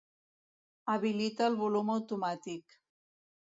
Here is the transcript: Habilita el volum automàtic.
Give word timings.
Habilita 0.93 1.47
el 1.51 1.59
volum 1.61 1.95
automàtic. 1.99 2.79